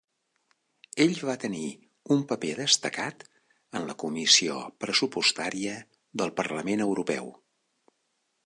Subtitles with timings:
[1.03, 1.65] Ell va tenir
[2.15, 3.21] un paper destacat
[3.81, 5.79] en la comissió pressupostària
[6.23, 7.31] del Parlament Europeu.